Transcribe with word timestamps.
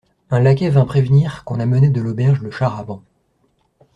Un 0.31 0.39
laquais 0.39 0.71
vint 0.71 0.87
prévenir 0.87 1.43
qu'on 1.43 1.59
amenait 1.59 1.91
de 1.91 2.01
l'auberge 2.01 2.41
le 2.41 2.49
char-à-bancs. 2.49 3.03